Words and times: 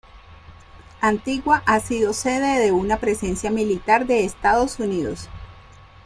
Antigua 1.01 1.61
ha 1.67 1.79
sido 1.79 2.13
sede 2.13 2.57
de 2.57 2.71
una 2.71 2.97
presencia 2.97 3.51
militar 3.51 4.07
de 4.07 4.25
Estados 4.25 4.79
Unidos. 4.79 5.29